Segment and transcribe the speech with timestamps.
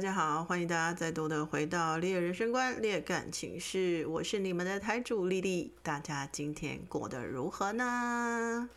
[0.00, 5.74] 大家好，欢迎大家再度的回到《猎人生观》《猎感情事》，我是你们的台主丽丽。
[5.82, 8.70] 大家今天过得如何呢？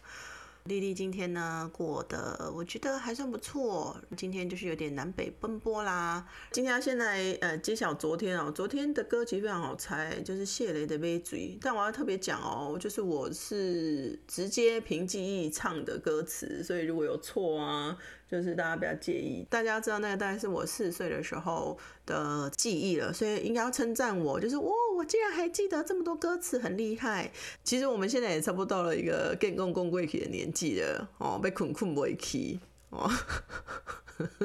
[0.65, 6.27] 丽丽今天呢过得我觉得还算不错，今天就是有点南北奔波啦。
[6.51, 17.97] 今天现在呃揭晓昨天哦，昨天的歌其实非常好猜，就是谢雷的《杯嘴》，但我要特别讲哦，就是我是直接凭记忆唱的歌词，所以如果有错啊。
[18.33, 27.31] 就是大家不要介意，大家知道那个大概是我四岁的时候的记忆了，所以应该要称赞我，就是哇，我竟然还记得这么多歌词，很厉害。
[27.63, 33.07] 其实我们现在也差不多到了一个更共共贵体的年纪了，哦，被困困不会起，哦，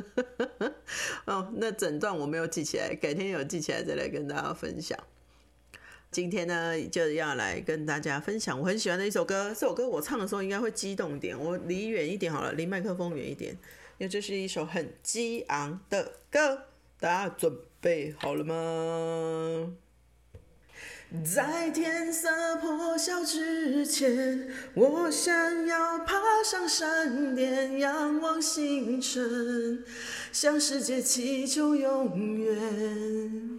[1.24, 4.98] 哦，那整段我没有记起来，改天有记起来再来跟大家分享。
[6.10, 9.51] 今天呢，就要来跟大家分享我很喜欢的一首歌。
[9.51, 13.55] 这首歌我唱的时候应该会激动点，我离远一点好了，离麦克风远一点，
[13.99, 16.63] 因为这是一首很激昂的歌。
[17.01, 19.74] 大家准备好了吗？
[21.24, 29.82] 在天色破晓之前，我想要爬上山巅，仰望星辰，
[30.33, 33.59] 向世界祈求永远。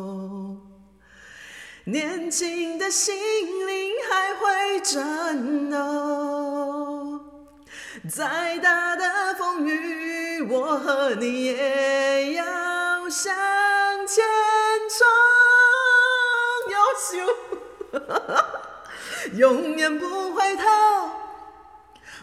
[1.85, 3.15] 年轻的心
[3.65, 7.19] 灵还会战斗，
[8.07, 13.33] 再大的风雨，我和你也要向
[14.05, 14.23] 前
[17.91, 20.63] 冲，永远不回头，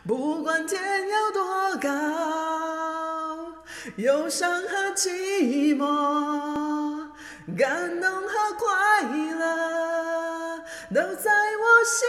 [0.06, 1.88] 不管天有多高，
[3.96, 6.77] 忧伤和寂寞。
[7.56, 8.28] 感动和
[8.58, 8.68] 快
[9.32, 10.58] 乐
[10.94, 12.06] 都在我心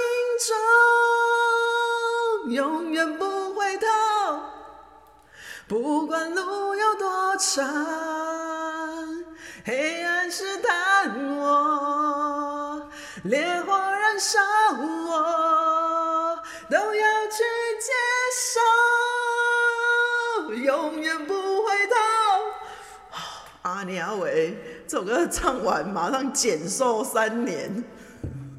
[2.44, 3.88] 中，永远不回头。
[5.66, 7.66] 不管路有多长，
[9.66, 12.90] 黑暗试探我，
[13.24, 14.42] 烈火燃烧
[14.78, 16.38] 我，
[16.70, 17.44] 都要去
[17.80, 17.94] 接
[20.50, 21.39] 受，永远不。
[23.70, 24.58] 阿娘伟。
[24.88, 27.84] 这首歌唱完，马上减寿三年。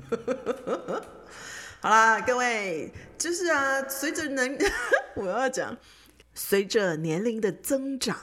[1.83, 4.57] 好啦，各位，就是啊，随着能，
[5.17, 5.77] 我要讲，
[6.33, 8.17] 随着年龄的增长，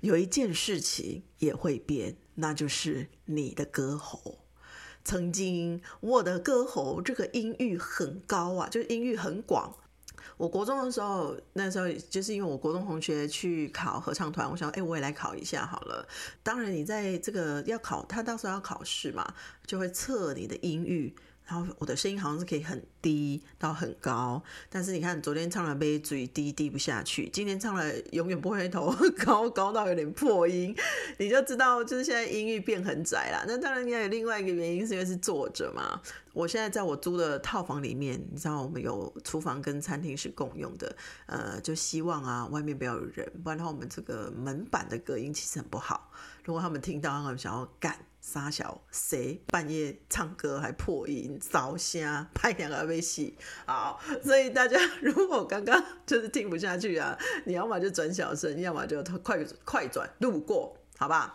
[0.00, 4.40] 有一件事情也会变，那就是你的歌喉。
[5.02, 9.74] 曾经我的歌喉这个音域很高啊，就是音域很广。
[10.40, 16.08] 我国中的时候，那时候就是因为我国中同学去考合唱团，我想，哎，我也来考一下好了。
[16.42, 19.34] 当然，你在这个要考，他到时候要考试嘛，
[19.66, 21.14] 就会测你的音域。
[21.50, 28.94] 然后我的声音好像是可以很低到很高，但是你看昨天唱了杯嘴低低不下去，今天唱了永远不回头
[29.26, 30.72] 高高到有点破音，
[31.18, 33.44] 你就知道就是现在音域变很窄啦。
[33.48, 36.00] 那当然也有另外一个原因，是因为是坐着嘛。
[36.32, 40.94] 我现在在我租的套房里面，你知道我们有厨房跟餐厅是共用的，
[41.26, 46.12] 呃，就希望啊外面不要有人，不然的话我们这个门板的隔音其实很不好。
[46.44, 47.98] 如果他们听到，他们想要干。
[48.20, 53.34] 傻小谁半夜唱歌还破音烧声，拍两个微信，
[53.66, 61.34] 好，所以大家如果刚刚就是听不下去啊，你要么就转小声，要么就快快转路过，好吧？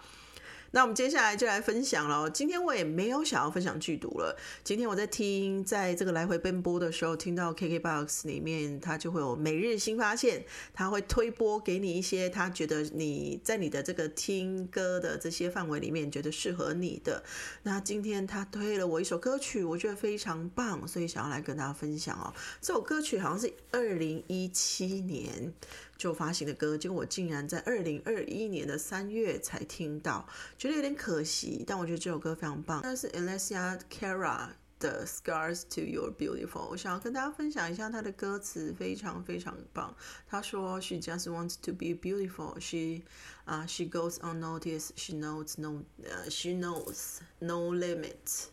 [0.75, 2.29] 那我们接下来就来分享了。
[2.29, 4.37] 今天我也没有想要分享剧毒了。
[4.61, 17.23] 今天我在听，在这个来回奔波的时候，听到 KKBOX 里面，它就会有每日新发现，它会推播给你一些他觉得你在你的这个听歌的这些范围里面觉得适合你的。
[17.63, 22.33] 那今天他推了我一首歌曲，我觉得非常棒，所以想要来跟大家分享哦。
[22.59, 25.53] 这首歌曲好像是二零一七年。
[25.97, 30.27] 就发行的歌，结果我竟然在二零二一年的三月才听到，
[30.57, 31.63] 觉得有点可惜。
[31.65, 36.47] 但我觉得这首歌非常棒，那是 Alessia Cara 的《Scars to Your Beautiful》。
[36.69, 39.95] 我想要跟大家分享一下她的歌词，非常非常棒。
[40.27, 42.59] 她说：“She just wants to be beautiful.
[42.59, 43.03] She
[43.45, 44.89] 啊，She goes unnoticed.
[44.97, 45.83] She knows no,
[46.29, 48.47] she knows no limits.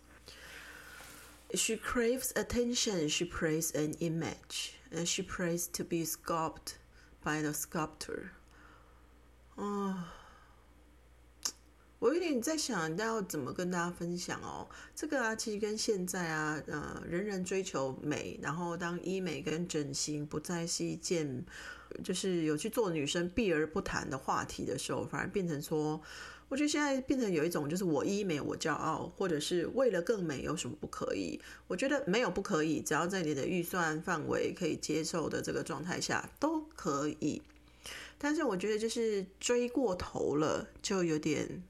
[1.54, 3.08] She craves attention.
[3.08, 6.76] She prays an image, and she prays to be sculpted.”
[7.24, 8.30] By the sculptor，
[9.54, 10.12] 啊，
[12.00, 14.68] 我有点在想要怎么跟大家分享哦。
[14.94, 21.44] 这个啊，其实跟现在啊，呃，人人追求美，然后当医美跟整形不再是一件
[22.02, 26.02] 就是有去做女生避而不谈的话题的时候，反而变成说。
[26.52, 31.40] 我觉得现在变成有一种，就是我医美我骄傲，或者是为了更美有什么不可以？
[31.66, 37.40] 我觉得没有不可以，只要在你的预算范围可以接受的这个状态下都可以。
[38.18, 41.62] 但是我觉得就是追过头了，就有点。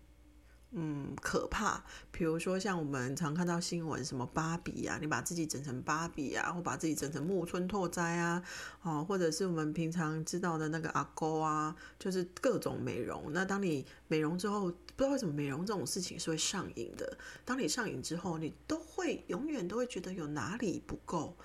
[0.75, 1.85] 嗯，可怕。
[2.11, 8.43] 比如说，像我们常看到新闻，什么芭比啊，你把自己整成芭比啊，或把自己整成木村拓哉啊，
[8.81, 13.31] 哦，或者是我们平常知道的那个阿勾啊，就是各种美容。
[13.35, 17.19] 那当你美容之后，不知道为什么美容这种事情是会上瘾的。
[17.45, 21.37] 当你上瘾之后，你都会永远都会觉得有哪里不够。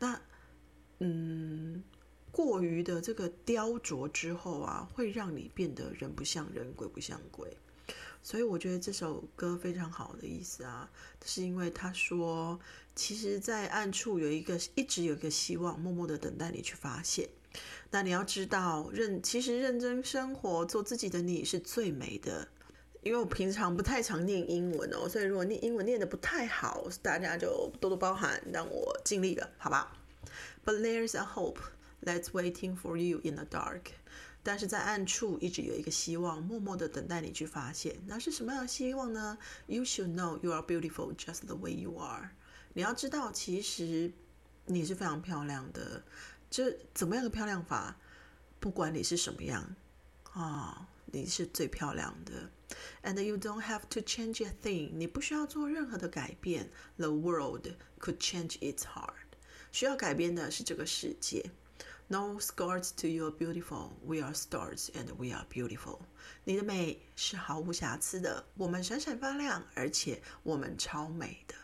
[0.00, 0.20] 那，
[0.98, 1.84] 嗯，
[2.32, 7.56] 过于的这个雕琢之后啊，会让你变得人不像人，鬼不像鬼。
[8.22, 10.88] 所以我觉得这首歌非常好的意思啊，
[11.24, 12.58] 是因为他说，
[12.94, 17.28] 其实，在暗处有一个一直有一个希望，默默的等待你去发现。
[17.90, 22.48] 那你要知道，认其实认真生活，做自己的你是最美的。
[23.02, 29.98] 因为我平常不太常念英文哦，所以如果念英文念的不太好，大家就多多包涵，让我尽力了，好吧
[30.64, 31.58] ？But there's a hope
[32.04, 33.80] that's waiting for you in the dark.
[34.42, 37.96] 但是在暗处一直有一个希望，默默的等待你去发现。
[38.06, 42.30] 那是什么样的希望呢？You should know you are beautiful just the way you are。
[42.74, 44.12] 你要知道，其实
[44.66, 46.02] 你是非常漂亮的。
[46.50, 47.96] 这怎么样的漂亮法？
[48.58, 49.74] 不管你是什么样
[50.32, 52.50] 啊，你是最漂亮的。
[53.02, 54.92] And you don't have to change a thing。
[54.94, 56.70] 你不需要做任何的改变。
[56.96, 57.68] The world
[58.00, 59.12] could change its heart。
[59.70, 61.50] 需要改变的是这个世界。
[62.08, 63.92] No scars to your beautiful.
[64.04, 66.00] We are stars and we are beautiful.
[66.44, 71.54] 你的美是毫无瑕疵的，我们闪闪发亮，而且我们超美的。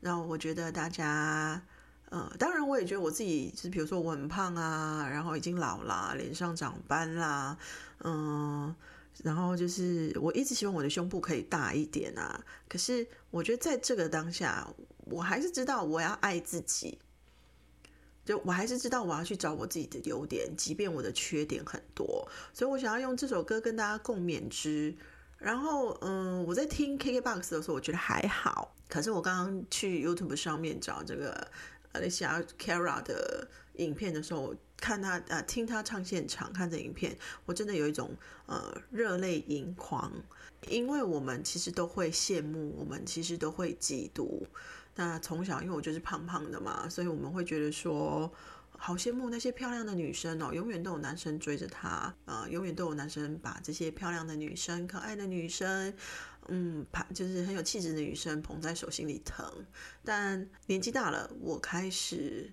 [0.00, 1.62] 那我觉得大家，
[2.08, 7.58] 呃，当然我也觉得我自己，就是比如说我很胖啊，然后已经老啦，脸上长斑啦，
[8.04, 8.74] 嗯，
[9.22, 12.42] 然后就是我一直希望我的胸部可以大一点啊。
[12.68, 14.66] 可是我觉得在这个当下，
[15.04, 16.98] 我还是知道我要爱自己。
[18.24, 24.94] 就我还是知道我要去找我自己的优点，即便我的缺点很多，所以我想要用这首歌跟大家共勉之。
[25.38, 28.76] 然后，嗯，我在听 KKBOX 的时候，我觉得还好。
[28.88, 31.48] 可是我刚刚去 YouTube 上面找这个
[31.94, 33.48] Alicia Cara 的
[33.78, 38.16] 影片的时候，看他啊，听他唱现场，看这影片，我真的有一种
[38.46, 40.12] 呃热泪盈眶，
[40.68, 44.44] 因为我们其实都会羡慕，我们其实都会嫉妒。
[44.94, 48.30] 那从小，因为我就是胖胖的嘛，所以我们会觉得说，
[48.70, 55.94] 好羡慕那些漂亮的女生哦，永远都有男生追着她，啊，永远都有男生把这些漂亮的女生、可爱的女生，
[56.48, 56.84] 嗯，
[57.14, 59.46] 就是很有气质的女生捧在手心里疼。
[60.04, 62.50] 但年纪大了，我开始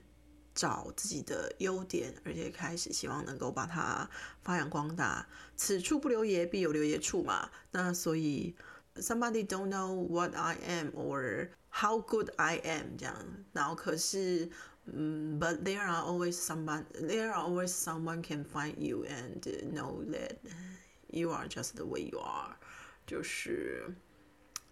[0.53, 4.09] 找自己的优点，而且开始希望能够把它
[4.44, 5.27] 发扬光大。
[5.56, 7.50] 此处不留爷，必有留爷处嘛。
[7.71, 8.56] 那所以
[8.95, 13.14] ，somebody don't know what I am or How good I am 这样，
[13.52, 14.48] 然后可是，
[14.86, 19.41] 嗯，But there are always someone, there are always someone can find you and
[19.72, 20.36] know that
[21.08, 22.56] you are just the way you are。
[23.06, 23.94] 就是，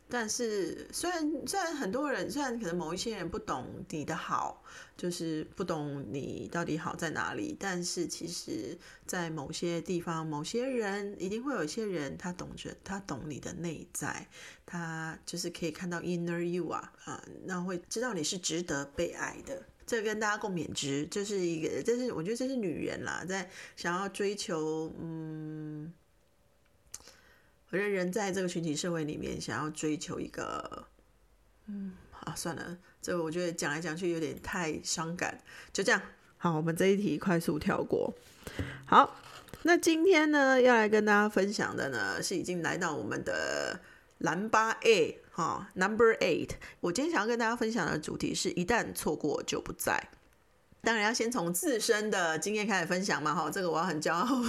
[0.09, 4.63] 但是虽然虽然很多人，虽然可能某一些人不懂你的好，
[4.95, 14.27] 就是不懂你到底好在哪里，但是其实，在某些地方，某些人一定会有一些人，他懂着，他懂你的内在。
[14.65, 19.63] 他就是可以看到 inner you 啊啊，那会知道你是值得被爱的。
[19.85, 25.93] 这跟大家共勉之，这是一个，这是我觉得这是女人啦，在想要追求，嗯，
[27.69, 30.87] 我觉得人在这个群体社会里面想要追求一个，
[31.67, 36.01] 嗯，啊，算了，这我觉得讲来讲去有点太伤感，就这样。
[36.37, 38.13] 好，我们这一题快速跳过。
[38.85, 39.19] 好，
[39.63, 43.79] 那今天呢要来跟大家分享的呢是已经来到我们的。
[44.21, 50.09] 蓝八 A 哈，Number Eight，我今天想要跟大家分享的主题是一旦错过就不在。
[50.81, 54.41] 当然要先从自身的经验开始分享嘛，哈，这个我要很骄傲。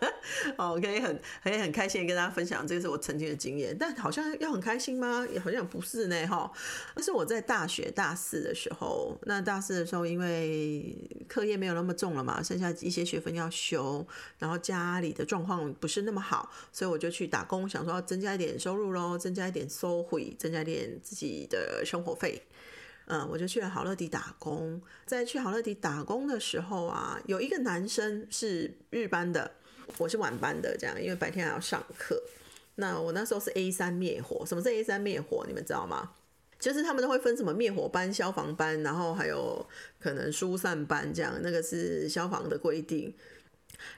[0.56, 3.76] 哦，我可以很可以很开心跟大家分享，这是我曾经的经验。
[3.78, 5.26] 但好像要很开心吗？
[5.32, 6.50] 也好像不是呢，哈。
[6.94, 14.06] 那是我在大学大四的时候，那大四的时候，因为课业没有那么重了嘛，剩下一些学分要修，
[14.38, 22.42] 然后家里的状况不是那么好，所以我就去打工，想说要增加一点收入喽，增加一点收回，增加一点自己的生活费。
[23.06, 24.80] 嗯，我就去了好乐迪打工。
[25.06, 29.52] 在去好乐迪打工的时候啊，有一个男生是日班的。
[29.96, 32.22] 我是晚班的，这样，因为白天还要上课。
[32.76, 35.44] 那我那时候是 A 三灭火，什么是 A 三灭火？
[35.48, 36.12] 你们知道吗？
[36.60, 39.66] 就是他们都会分什么灭火班、消防班，然后还有
[39.98, 43.12] 可能疏散班这样，那个是消防的规定。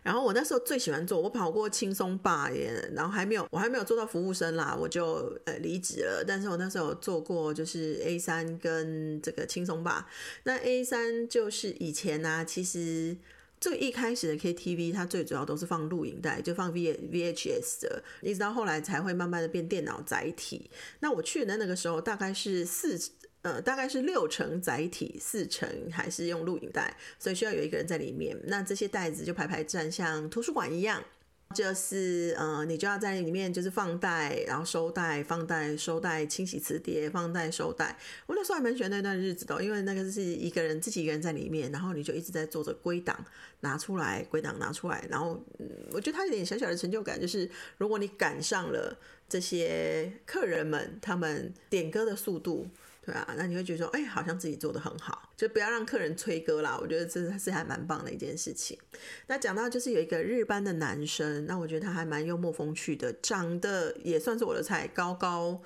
[0.03, 6.25] 然后我那时候最喜欢做，我跑过轻松霸耶，然后还没有，我还没有做到服务生啦，我就呃离职了。
[6.27, 10.07] 但是我那时候做过，就是 A 三跟这个轻松霸。
[10.45, 13.17] 那 A 三就是以前呢，其实。
[13.61, 20.71] 这个一开始的 KTV，它最主要都是放录影带，就放 V VHS 的，一直到后来才会慢慢的变电脑载体。
[21.01, 22.99] 那我去的那个时候，大概是四
[23.43, 28.35] 呃，大概是六成载体，四成还是用录影带，所以需要有一个人在里面。
[28.45, 31.05] 那这些袋子就排排站，像图书馆一样。
[31.53, 37.99] 就是呃，你就要在里面就是放袋，然后收袋，放袋收袋，清洗磁碟，放袋收袋。
[38.27, 43.25] 我那时候还蛮喜欢那段日子的，因为那个是一个人自己一个人在里面，然后你就一直在做着归档，
[43.61, 48.97] 拿出来归档拿出来，然后嗯，我觉得他有点小小的成就感，就是如果你赶上了
[49.29, 52.69] 这些客人们他们点歌的速度。
[53.03, 56.79] 对啊，那你会觉得说，哎，好像自己做的很好，就不要让客人催歌啦。
[56.81, 58.79] 我觉得这是还蛮棒的一件事情。
[59.27, 65.63] 那讲到就是有一个日班的男生，那我觉得他还蛮幽默风趣的，长得也算是我的菜，高高，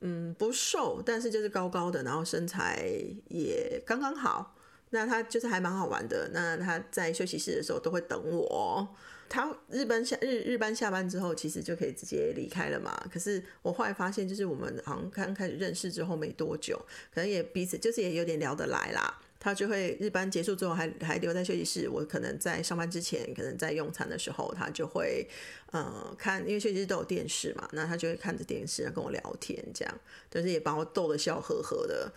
[0.00, 2.82] 嗯，不瘦，但是就是高高的，然后身材
[3.28, 4.56] 也刚刚好。
[4.92, 6.30] 那他就是还蛮好玩的。
[6.32, 8.96] 那他在休息室的时候都会等我。
[9.30, 12.92] 他日班下日日班下班之后，其实就可以直接离开了嘛。
[13.12, 16.76] 可是我后来发现，就是我们好像刚开始认识之后没多久，
[17.14, 19.20] 可能也彼此就是也有点聊得来啦。
[19.42, 25.26] 他就会日班结束之后还还留在休息室，我可能在上班之前，可能在用餐的时候，他就会
[25.70, 32.12] 呃看，因为休息室都有电视嘛，那他就会看着电视跟我聊天，这样就是也把我逗得笑呵呵的。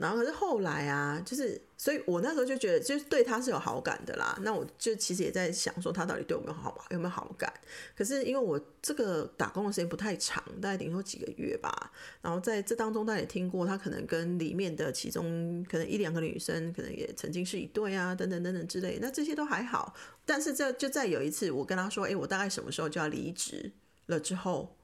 [0.00, 1.60] 然后可是后来啊，就是。
[1.80, 4.38] 所以我那时候就觉得，就是对他是有好感的啦。
[4.42, 7.50] 那我就其实也在想，说他到底对我有没有好有没有好感？
[7.96, 11.90] 可是因为我这个打工的时间不太长，大概顶多几个月吧。
[12.20, 18.98] 然后在这当中，大家也听过，他可能跟里面的其中可能一两个女生，可能也曾经是一对啊，等等等等之类。
[19.00, 19.94] 那这些都还好。
[20.26, 23.72] 但是这就在有一次，我跟他说：“哎，我大概什么时候就要离职
[24.04, 24.76] 了？”之后，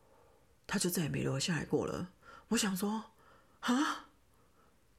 [0.67, 2.09] 他就再也没留下来过了。
[2.49, 3.05] 我想说，
[3.61, 4.06] 啊，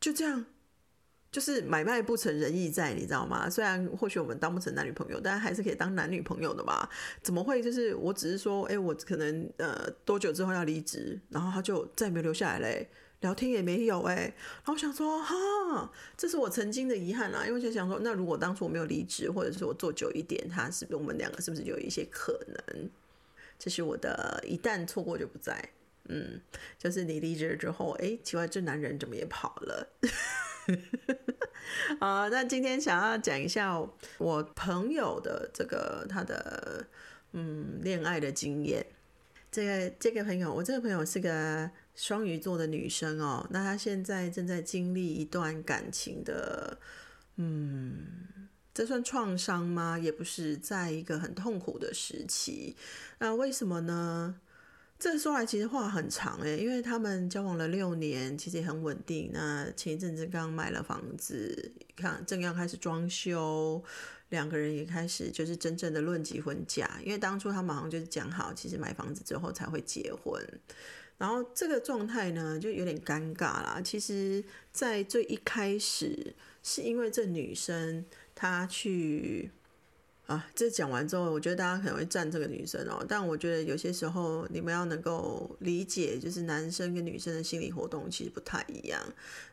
[0.07, 0.45] 就这样。
[1.29, 3.49] 就是买卖不成仁义在，你知道吗？
[3.49, 6.89] 虽然或许我们当不成男女朋友，但还是可以当男女朋友的吧。
[7.21, 7.61] 怎么会？
[7.61, 14.15] 就是我只是说，哎，我可能呃多久之后要离职，然后他就再也没有留下来嘞，聊天也没有哎。
[14.15, 22.89] 然后想说，哈，这是我曾经的遗憾啊，因为就想说，那如果当初我没有离职，或者是我做久一点，他是不是我们两个是不是有一些可能？
[23.59, 25.71] 这是我的一旦错过就不在。
[26.07, 26.41] 嗯，
[26.77, 29.87] 就是你离职之后，哎，奇怪，这男人怎么也跑了？
[31.99, 33.77] 啊，那今天想要讲一下
[34.17, 36.85] 我朋友的这个他的
[37.33, 38.85] 嗯恋爱的经验。
[39.49, 43.47] 这个这个朋友，我这个朋友是个双鱼座的女生哦。
[43.49, 46.77] 那她现在正在经历一段感情的，
[47.37, 49.97] 嗯，这算创伤吗？
[49.97, 52.75] 也不是，在一个很痛苦的时期。
[53.19, 54.41] 那为什么呢？
[54.99, 59.29] 这说来其实话很长诶，因为他们交往了六年，其实也很稳定。
[59.31, 63.83] 那前一阵子刚买了房子，看正要开始装修，
[64.29, 66.99] 两个人也开始就是真正的论及婚嫁。
[67.03, 70.43] 因为当初他们好像就是讲好，其实买房子之后才会结婚。
[71.19, 73.79] 然后这个状态呢，就有点尴尬啦。
[73.83, 79.51] 其实，在最一开始，是因为这女生她去。
[80.27, 83.03] 啊，这讲完之后，我觉得大家可能会赞这个女生哦。
[83.07, 89.01] 但我觉得有些时候你们要能够理解，就是男生跟女生的心理活动其实不太一样。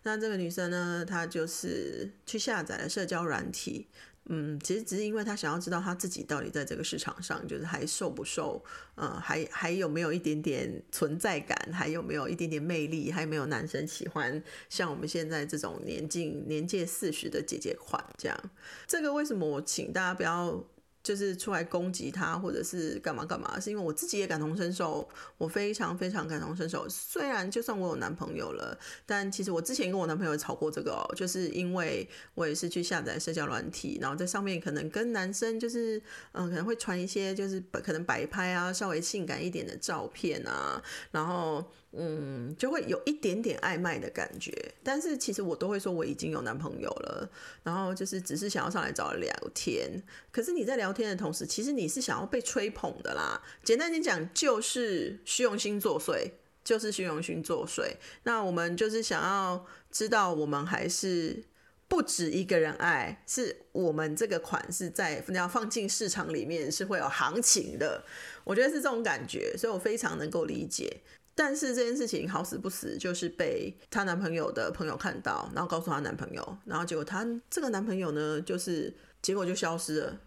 [0.03, 3.87] 那这个女生呢，她就是去下载了社交软体。
[4.27, 8.65] 嗯，其实只是因为他想要知道他自己到底在这个市场上，就是还受不受，
[8.95, 18.51] 呃，还还有没有一点点存在感，还有没有一点点魅力，还有没有男生喜欢像我们现在这种年近年届四十的姐姐款这样。
[18.87, 20.65] 这个为什么我请大家不要？
[21.05, 25.07] 就是出来攻击他，或者是干嘛干嘛，是因为我自己也感同身受，
[25.39, 26.89] 我非常非常感同身受。
[26.89, 41.63] 虽然就算我有男朋友了，但其实我之前跟我男朋友吵过这个哦，就是因为我也是去下载社交软体，然后在上面可能跟男生就是嗯可能会传一些就是可能摆拍啊，稍微性感一点的照片啊，然后。
[41.97, 47.31] 嗯，就会有一点点暧昧的感觉，但是其实我都会说我已经有男朋友了，
[47.63, 50.03] 然后就是只是想要上来找聊天。
[50.33, 53.41] 可是你在聊天的同时，其实你是想要被吹捧的啦。
[53.63, 56.33] 简单点讲，就是虚荣心作祟，
[56.65, 57.97] 就是虚荣心作祟。
[58.25, 61.45] 那我们就是想要知道，我们还是
[61.87, 68.05] 不止一个人爱，是我们这个款是在你要放进市场里面是会有行情的。
[68.43, 71.01] 我觉得是这种感觉，所以我非常能够理解。
[71.35, 80.21] 但是这件事情好死不死，就是被她男朋友的朋友看到，然后告诉她男朋友，然后结果她这个男朋友呢，就是结果就消失了，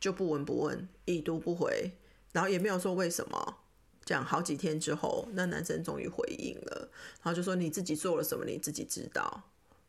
[0.00, 1.92] 就不闻不问，已读不回，
[2.32, 3.58] 然后也没有说为什么。
[4.04, 6.90] 讲好几天之后，那男生终于回应了，
[7.22, 9.44] 然后就说你自己做了什么，你自己知道。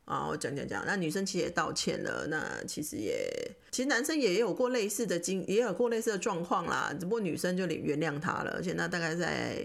[0.05, 3.27] 啊，我讲讲讲，那女生其实也道歉了，那其实也，
[3.71, 9.61] 其实男生也有过类似的经，也有过类似的状况啦，只不过女生就原谅他了，而且那大概在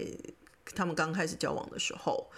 [0.75, 2.29] 他们刚开始交往的时候。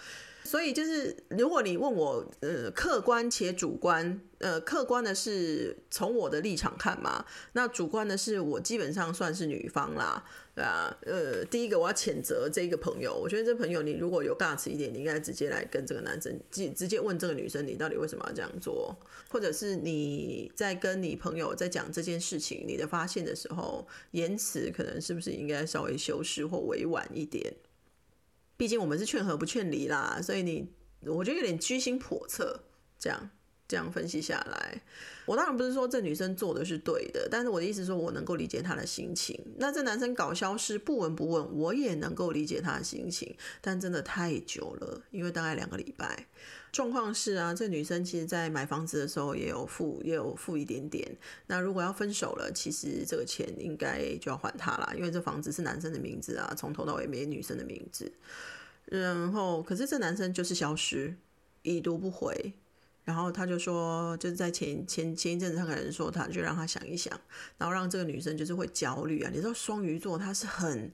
[0.44, 10.22] 所以就是，如果你问我，呃，客观且主观，呃，客观的是从我的立场看嘛，那主观的是我基本上算是女方啦，
[10.52, 18.94] 对啊，呃，第一个我要谴责这个朋友，我觉得这朋友你如果有尬词一点，你应该直接来跟这个男生直直接问这个女生，你到底为什么要这样做，
[19.30, 27.54] 或者是你在跟你朋友在讲这件事情，你的发现的时候，言辞可能是不是应该稍微修饰或委婉一点。
[28.62, 32.62] 毕竟我们是劝和不劝离啦，所以你我觉得有点居心叵测。
[32.96, 33.30] 这样
[33.72, 34.82] 这样分析下来，
[35.24, 39.42] 我当然不是说这女生做的是对的，但是我的意思说我能够理解她的心情。
[39.56, 46.26] 那这男生搞消失不闻不问，我也能够理解他的心情，但真的太久了，因为大概两个礼拜。
[46.70, 51.16] 状况是啊，这女生其实在买房子的时候也有付，也有付一点点。
[51.46, 58.12] 那如果要分手了，其实这个钱应该就要还他啦，因为这房子是男生的名字啊，从头到尾没女生的名字。
[58.84, 61.16] 然后，可是这男生就是消失，
[61.62, 62.52] 已读不回。
[63.04, 67.12] 然后他就说，就是在前前前一阵子，他可能说，他就让他想一想，
[67.58, 69.30] 然后让这个女生就是会焦虑啊。
[69.32, 70.90] 你知道双鱼座他是很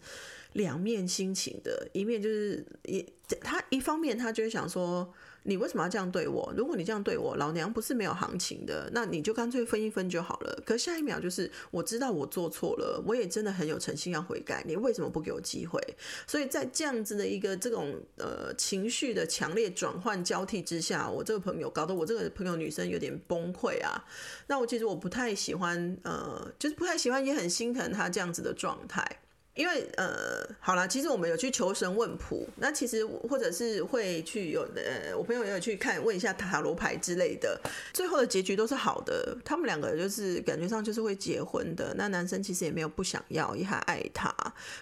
[0.53, 3.05] 两面心情的，一面就是一
[3.41, 5.13] 他一方面他就会想说。
[5.45, 6.53] 你为什么要这样对我？
[6.55, 10.63] 如果你这样对我，老娘不是没有行情的，那你就干脆分一分就好了。
[10.67, 15.81] 可下一秒就是我知道我做错了，我也真的很有诚心要悔改，你为什么不给我机会？
[16.27, 24.05] 所以在这样子的一个这种呃情绪的强烈转换交替之下，我这个朋友搞得我这个朋友女生有点崩溃啊。
[24.49, 29.21] 那我其实我不太喜欢，呃，就是不太喜欢，也很心疼她这样子的状态。
[29.59, 37.61] 因为呃，好了，其实我们有去求神问卜，那其实或者是会去有呃，我朋友也有去看问一下塔罗牌之类的，
[37.93, 41.93] 最后的结局都是好的，他们两个就是感觉上就是会结婚的。
[41.97, 44.33] 那男生其实也没有不想要，也还爱她，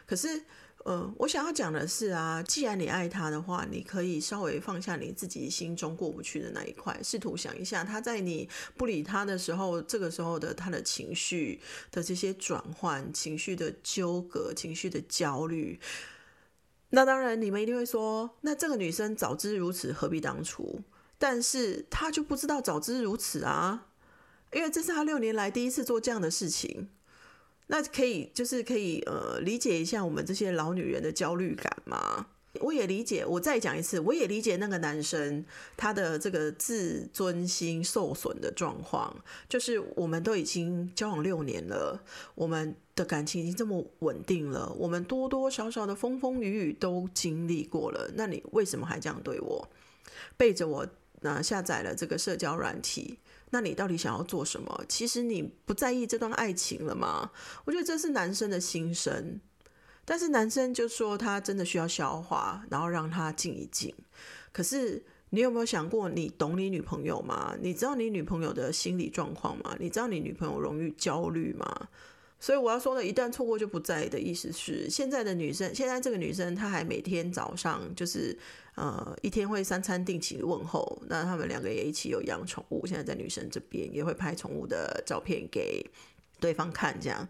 [0.07, 0.43] 可是。
[0.87, 15.81] 呃，我想要讲的是啊，既然你爱他的话，你可以稍微放下你自己心中过不去的那一块，试图想一下他在你不理他的时候，这个时候的他的情绪的这些转换、情绪的纠葛、情绪的焦虑。
[16.91, 20.83] 那当然，你们一定会说，那这个女生早知如此，何必当初？
[21.19, 23.89] 但是她就不知道早知如此啊，
[24.53, 26.91] 因为这是她六年来第一次做这样的事情。
[27.69, 32.27] 那可以，就是可以，呃，理解一下我们这些老女人的焦虑感吗？
[32.61, 35.45] 我也理解，我再讲一次，我也理解那个男生
[35.77, 39.15] 他的这个自尊心受损的状况。
[39.47, 42.01] 就是我们都已经交往六年了，
[42.35, 49.69] 我们的感情已经这么稳定了，我们多多少少的风风雨雨都经历过了，那你为什么还这样对我？
[50.39, 50.87] 背着我，
[51.21, 53.19] 那下载了这个社交软体。
[53.57, 54.85] 那你到底想要做什么？
[54.87, 57.31] 其实你不在意这段爱情了吗？
[57.65, 59.41] 我觉得这是男生的心声，
[60.05, 63.95] 但是男生就说他真的需要消化，然后让他静一静。
[64.53, 67.57] 可是你有没有想过，你懂你女朋友吗？
[67.63, 69.75] 你知道你女朋友的心理状况吗？
[69.81, 71.89] 你知道你女朋友容易焦虑吗？
[72.39, 78.39] 所以我要说的，一旦错过就不在的意思是，现在的女生，现在这个女生她还每天早上就是。
[78.77, 85.83] 呃，一天会三餐定期问候，那他们两个也一起有养宠物，现在在女生这边也会拍宠物的照片给
[86.39, 87.27] 对方看，这样，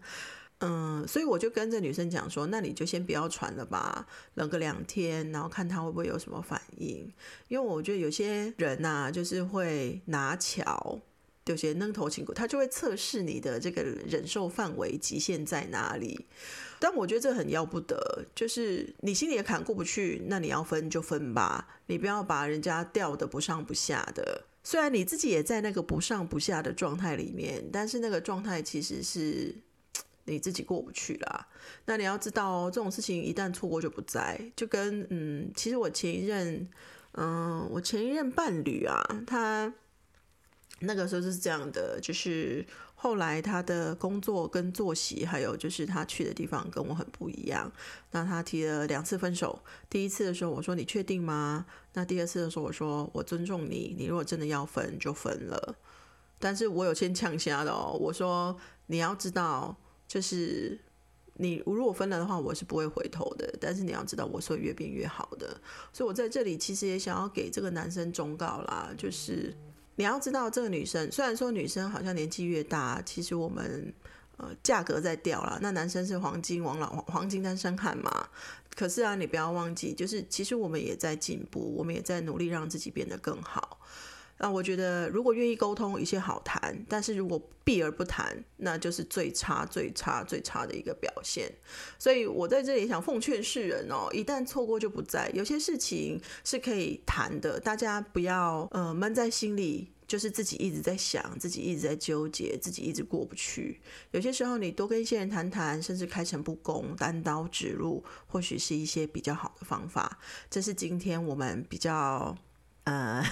[0.59, 7.09] 嗯，所以我就跟这女生讲说，那你就先不要传了吧，冷个两天，然后看他会不会有什么反应，
[7.47, 10.99] 因为我觉得有些人呐，就是会拿巧。
[11.47, 16.25] 有些扔头轻骨，他就会测试你的这个忍受范围极限在哪里。
[16.79, 24.43] 但我觉得这很要不得，就是你心里的坎过不去，那你要分就分吧，你不要把人家吊的不上不下的。
[24.63, 29.55] 虽然你自己也在那个不上不下的状态里面，但是那个状态其实是
[30.25, 31.47] 你自己过不去啦。
[31.85, 34.39] 那你要知道，这种事情一旦错过就不在。
[34.55, 36.69] 就跟嗯，其实我前一任，
[37.13, 39.73] 嗯，我前一任伴侣啊，他。
[40.79, 47.71] 那个时候就是这样的，就是后来他的工作跟作息，还有就是他去的地方跟我很不一样。
[48.11, 49.59] 那他提了两次分手，
[49.89, 51.65] 第一次的时候我说你确定吗？
[51.93, 55.75] 那第二次的时候我说我尊重你，你如果真的要分就分了。
[56.37, 59.75] 但是我有先呛下的哦，我说你要知道，
[60.07, 60.79] 就是
[61.33, 63.51] 你如果分了的话，我是不会回头的。
[63.59, 65.59] 但是你要知道，我是会越变越好的。
[65.91, 69.55] 所以我在这里其实也想要给这个男生忠告啦，就是。
[69.97, 73.93] 你要知道，这个女生虽然说女生好像年纪越大，其实我们
[74.37, 75.57] 呃价格在掉了。
[75.61, 78.29] 那男生是黄金王老黄金单身汉嘛？
[78.75, 83.79] 可是啊，你不要忘记，就是其实我们也在进步，我们也在努力让自己变得更好。
[84.39, 91.51] 那我觉得，如果愿意沟通，一切好谈；但是如果避而不谈，那就是最差、最差、最差的一个表现。
[91.97, 95.29] 所以我在这里想奉劝世人哦，一旦错过就不在。
[95.33, 103.81] 有些事情是可以谈的，大家不要呃闷在心里，就是自己一直在想，自己一直在纠结，自己一直过不去。
[104.11, 110.19] 有些时候，你多跟一些人谈谈，甚至开诚布公、单刀直入，或许是一些比较好的方法。
[110.49, 112.37] 这是今天我们比较
[112.83, 113.23] 呃。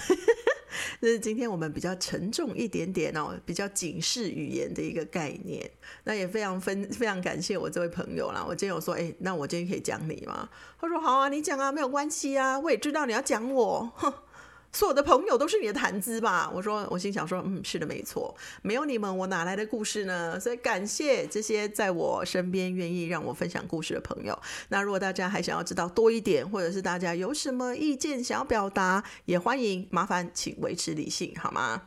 [1.06, 5.70] 这是今天我们比较沉重一点点哦，比较警示语言的一个概念。
[6.02, 8.44] 那也非常分非常感谢我这位朋友啦。
[8.44, 10.48] 我今天有说，哎，那我今天可以讲你吗？
[10.80, 13.88] 他说好啊，你讲啊，没有关系啊，我也知道你要讲我。
[13.94, 14.12] 哼。
[14.72, 16.50] 所有的朋友都是你的谈资吧？
[16.52, 20.38] 我说，我心想说，嗯，是的，没错，没有你们，我哪来的故事呢？
[20.38, 24.38] 所以感谢这些在我身边愿意让我分享故事的朋友。
[24.68, 31.84] 那如果大家还想要知道多一点，或者是大家有什么意见想要表达，也欢迎，麻烦请维持理性好吗？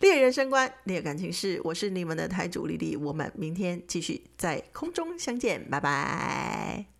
[0.00, 6.90] 猎人生观，猎感情事，我是你们的台主丽丽，我们明天继续在空中相见，拜拜。